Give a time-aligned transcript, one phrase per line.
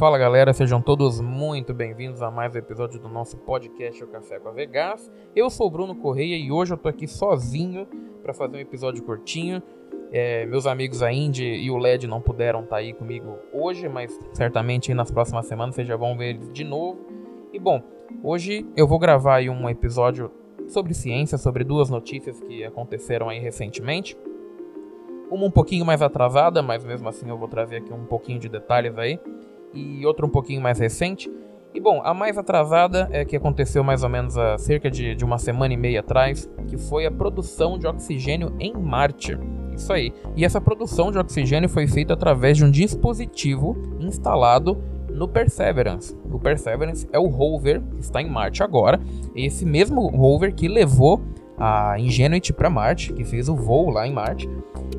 [0.00, 4.38] Fala galera, sejam todos muito bem-vindos a mais um episódio do nosso podcast O Café
[4.38, 5.12] com a Vegas.
[5.36, 7.86] Eu sou o Bruno Correia e hoje eu tô aqui sozinho
[8.22, 9.62] para fazer um episódio curtinho.
[10.10, 13.90] É, meus amigos a Indy e o LED não puderam estar tá aí comigo hoje,
[13.90, 16.98] mas certamente nas próximas semanas vocês já vão ver eles de novo.
[17.52, 17.82] E bom,
[18.22, 20.30] hoje eu vou gravar aí um episódio
[20.66, 24.16] sobre ciência, sobre duas notícias que aconteceram aí recentemente.
[25.30, 28.48] Uma um pouquinho mais atrasada, mas mesmo assim eu vou trazer aqui um pouquinho de
[28.48, 29.20] detalhes aí.
[29.72, 31.30] E outra um pouquinho mais recente.
[31.72, 35.24] E bom, a mais atrasada é que aconteceu mais ou menos há cerca de, de
[35.24, 39.38] uma semana e meia atrás, que foi a produção de oxigênio em Marte.
[39.72, 40.12] Isso aí.
[40.34, 46.16] E essa produção de oxigênio foi feita através de um dispositivo instalado no Perseverance.
[46.30, 49.00] O Perseverance é o rover que está em Marte agora.
[49.34, 51.20] Esse mesmo rover que levou
[51.56, 54.48] a Ingenuity para Marte, que fez o voo lá em Marte.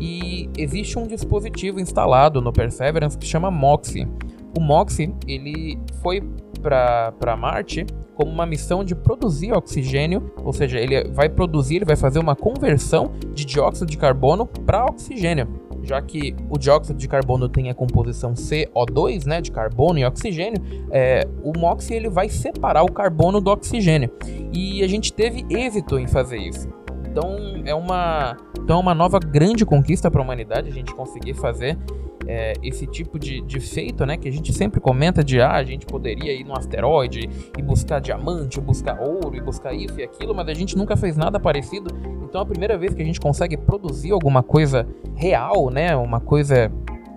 [0.00, 4.08] E existe um dispositivo instalado no Perseverance que chama MOXIE.
[4.56, 6.22] O MOXIE ele foi
[6.62, 11.96] para Marte como uma missão de produzir oxigênio, ou seja, ele vai produzir, ele vai
[11.96, 15.46] fazer uma conversão de dióxido de carbono para oxigênio.
[15.82, 20.60] Já que o dióxido de carbono tem a composição CO2, né, de carbono e oxigênio,
[20.90, 24.10] é, o MOXIE ele vai separar o carbono do oxigênio.
[24.52, 26.68] E a gente teve êxito em fazer isso.
[27.08, 31.34] Então é uma, então é uma nova grande conquista para a humanidade a gente conseguir
[31.34, 31.78] fazer
[32.26, 34.16] é, esse tipo de, de feito, né?
[34.16, 38.00] Que a gente sempre comenta de ah, a gente poderia ir no asteroide e buscar
[38.00, 41.90] diamante, buscar ouro e buscar isso e aquilo, mas a gente nunca fez nada parecido.
[42.22, 45.94] Então a primeira vez que a gente consegue produzir alguma coisa real, né?
[45.96, 46.70] Uma coisa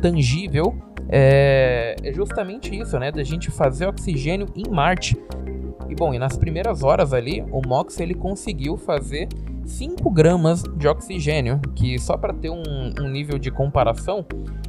[0.00, 0.74] tangível
[1.08, 3.10] é, é justamente isso, né?
[3.10, 5.16] Da gente fazer oxigênio em Marte.
[5.88, 9.28] E bom, e nas primeiras horas ali, o Mox ele conseguiu fazer
[9.64, 12.62] 5 gramas de oxigênio, que só para ter um,
[13.00, 14.24] um, nível de comparação,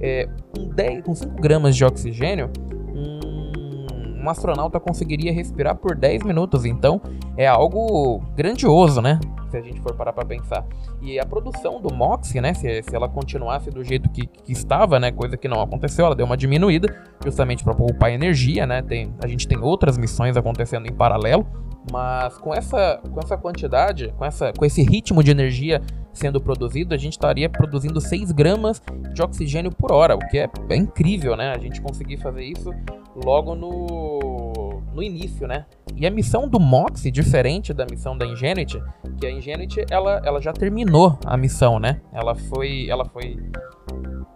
[0.00, 2.50] é, com, 10, com 5 gramas de oxigênio,
[2.94, 6.64] um, um astronauta conseguiria respirar por 10 minutos.
[6.64, 7.00] Então
[7.36, 9.20] é algo grandioso, né?
[9.50, 10.66] Se a gente for parar para pensar.
[11.00, 12.52] E a produção do MOXIE, né?
[12.52, 15.12] Se, se ela continuasse do jeito que, que, estava, né?
[15.12, 18.82] Coisa que não aconteceu, ela deu uma diminuída, justamente para poupar energia, né?
[18.82, 21.46] Tem, a gente tem outras missões acontecendo em paralelo.
[21.90, 25.80] Mas com essa, com essa quantidade, com, essa, com esse ritmo de energia
[26.12, 28.82] sendo produzido, a gente estaria produzindo 6 gramas
[29.12, 31.52] de oxigênio por hora, o que é, é incrível, né?
[31.54, 32.70] A gente conseguir fazer isso
[33.14, 35.66] logo no, no início, né?
[35.94, 38.82] E a missão do MOXIE, diferente da missão da Ingenuity,
[39.18, 42.00] que a Ingenuity, ela, ela já terminou a missão, né?
[42.12, 43.38] Ela foi, ela foi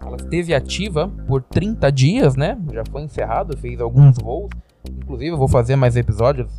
[0.03, 2.59] ela esteve ativa por 30 dias, né?
[2.73, 4.51] Já foi encerrado, fez alguns voos.
[4.89, 6.51] Inclusive, eu vou fazer mais episódios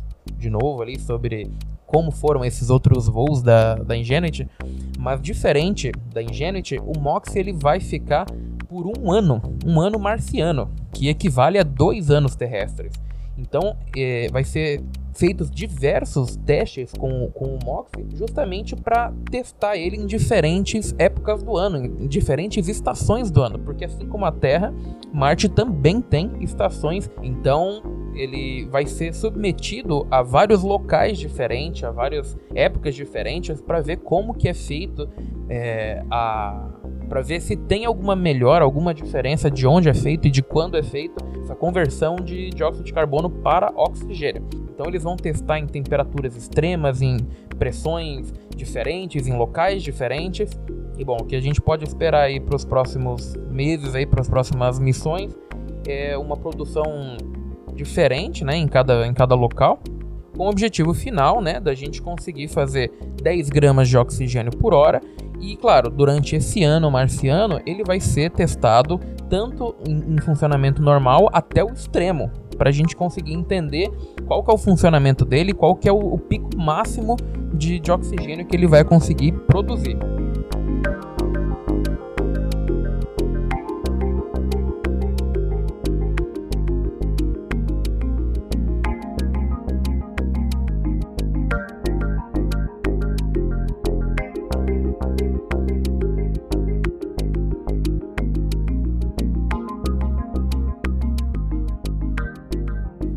[0.42, 1.50] de novo ali sobre
[1.86, 4.48] como foram esses outros voos da, da Ingenuity,
[4.98, 8.26] mas diferente da Ingenuity, o Mox ele vai ficar
[8.68, 12.92] por um ano, um ano marciano, que equivale a dois anos terrestres.
[13.36, 14.82] Então, é, vai ser
[15.14, 21.56] feitos diversos testes com, com o Mox justamente para testar ele em diferentes épocas do
[21.56, 24.72] ano, em diferentes estações do ano, porque assim como a Terra,
[25.12, 27.10] Marte também tem estações.
[27.22, 27.82] Então,
[28.14, 34.34] ele vai ser submetido a vários locais diferentes, a várias épocas diferentes, para ver como
[34.34, 35.08] que é feito
[35.48, 36.68] é, a
[37.08, 40.78] para ver se tem alguma melhora, alguma diferença de onde é feito e de quando
[40.78, 44.42] é feito essa conversão de dióxido de carbono para oxigênio.
[44.70, 47.18] Então eles vão testar em temperaturas extremas, em
[47.58, 50.50] pressões diferentes, em locais diferentes.
[50.96, 54.22] E bom, o que a gente pode esperar aí para os próximos meses aí para
[54.22, 55.36] as próximas missões
[55.86, 57.18] é uma produção
[57.74, 59.80] diferente, né, em cada, em cada local,
[60.36, 62.90] com o objetivo final, né, da gente conseguir fazer
[63.22, 65.00] 10 gramas de oxigênio por hora.
[65.40, 71.28] E claro, durante esse ano marciano, ele vai ser testado tanto em, em funcionamento normal
[71.32, 73.90] até o extremo, para a gente conseguir entender
[74.26, 77.16] qual que é o funcionamento dele, qual que é o, o pico máximo
[77.52, 79.98] de, de oxigênio que ele vai conseguir produzir.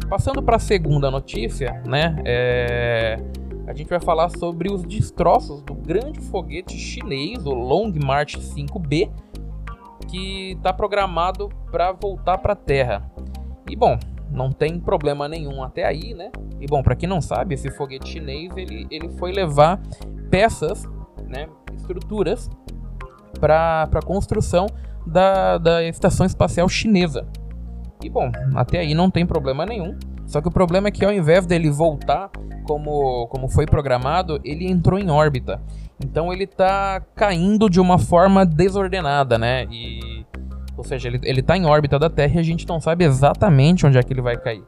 [0.09, 2.15] Passando para a segunda notícia, né?
[2.25, 3.17] É...
[3.67, 9.09] A gente vai falar sobre os destroços do grande foguete chinês, o Long March 5B,
[10.07, 13.11] que está programado para voltar para a Terra.
[13.67, 13.97] E bom,
[14.29, 16.31] não tem problema nenhum até aí, né?
[16.59, 19.81] E bom, para quem não sabe, esse foguete chinês ele, ele foi levar
[20.29, 20.87] peças,
[21.27, 22.49] né, estruturas
[23.39, 24.67] para a construção
[25.05, 27.27] da, da estação espacial chinesa.
[28.03, 29.97] E bom, até aí não tem problema nenhum.
[30.25, 32.30] Só que o problema é que ao invés dele voltar
[32.63, 35.62] como, como foi programado, ele entrou em órbita.
[36.03, 39.65] Então ele tá caindo de uma forma desordenada, né?
[39.71, 40.25] E,
[40.75, 43.86] ou seja, ele, ele tá em órbita da Terra e a gente não sabe exatamente
[43.86, 44.63] onde é que ele vai cair.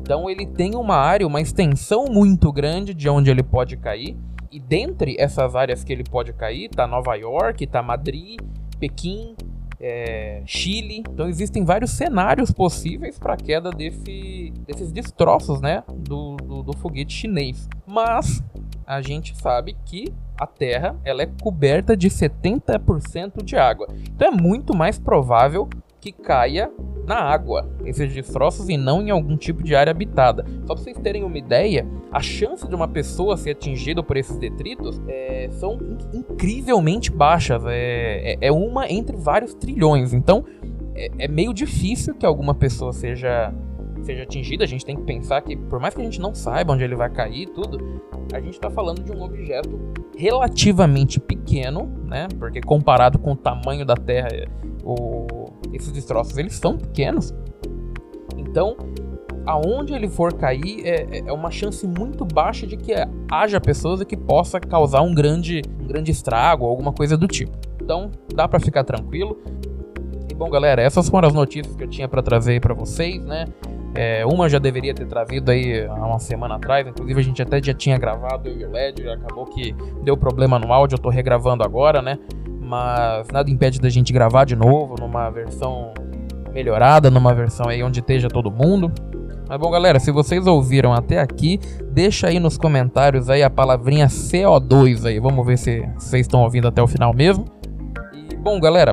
[0.00, 4.16] Então ele tem uma área, uma extensão muito grande de onde ele pode cair.
[4.50, 8.40] E dentre essas áreas que ele pode cair, tá Nova York, tá Madrid,
[8.78, 9.34] Pequim,
[9.80, 11.02] é, Chile.
[11.08, 16.76] Então existem vários cenários possíveis para a queda desse, desses destroços, né, do, do, do,
[16.76, 17.68] foguete chinês.
[17.86, 18.42] Mas
[18.86, 23.88] a gente sabe que a Terra ela é coberta de 70% de água.
[24.14, 25.68] Então é muito mais provável
[26.00, 26.70] que caia
[27.06, 30.44] na água, esses destroços, e não em algum tipo de área habitada.
[30.66, 34.36] Só para vocês terem uma ideia, a chance de uma pessoa ser atingida por esses
[34.38, 35.78] detritos é, são
[36.12, 37.64] incrivelmente baixas.
[37.66, 40.12] É, é, é, uma entre vários trilhões.
[40.12, 40.44] Então
[40.94, 43.54] é, é meio difícil que alguma pessoa seja
[44.02, 46.72] seja atingida, a gente tem que pensar que, por mais que a gente não saiba
[46.72, 48.00] onde ele vai cair e tudo,
[48.32, 49.80] a gente está falando de um objeto
[50.16, 52.28] relativamente pequeno, né?
[52.38, 54.28] Porque comparado com o tamanho da Terra,
[54.84, 55.26] o,
[55.72, 57.34] esses destroços eles são pequenos.
[58.36, 58.76] Então,
[59.46, 62.92] aonde ele for cair é, é uma chance muito baixa de que
[63.30, 67.56] haja pessoas que possa causar um grande, um grande estrago ou alguma coisa do tipo.
[67.80, 69.38] Então, dá para ficar tranquilo.
[70.28, 73.46] E bom, galera, essas foram as notícias que eu tinha para trazer para vocês, né?
[73.94, 77.62] É, uma já deveria ter trazido aí há uma semana atrás, inclusive a gente até
[77.62, 81.08] já tinha gravado eu e o LED, acabou que deu problema no áudio, eu tô
[81.08, 82.18] regravando agora, né?
[82.66, 85.94] Mas nada impede da gente gravar de novo numa versão
[86.52, 88.90] melhorada, numa versão aí onde esteja todo mundo.
[89.48, 91.60] Mas bom, galera, se vocês ouviram até aqui,
[91.92, 95.20] deixa aí nos comentários aí a palavrinha CO2 aí.
[95.20, 97.44] Vamos ver se vocês estão ouvindo até o final mesmo.
[98.12, 98.92] E bom, galera,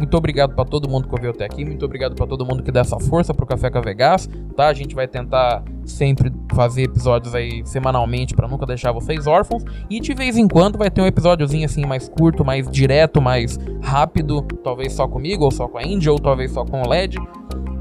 [0.00, 1.62] muito obrigado para todo mundo que ouviu até aqui.
[1.62, 4.68] Muito obrigado para todo mundo que dá essa força pro Café com Vegas, tá?
[4.68, 9.62] A gente vai tentar sempre fazer episódios aí semanalmente para nunca deixar vocês órfãos.
[9.90, 13.58] E de vez em quando vai ter um episódiozinho assim mais curto, mais direto, mais
[13.82, 17.18] rápido, talvez só comigo ou só com a Indy ou talvez só com o LED.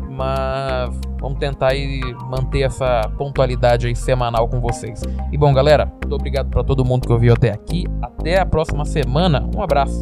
[0.09, 5.01] Mas vamos tentar aí manter essa pontualidade aí semanal com vocês.
[5.31, 7.85] E bom, galera, muito obrigado para todo mundo que ouviu até aqui.
[8.01, 9.49] Até a próxima semana.
[9.55, 10.01] Um abraço.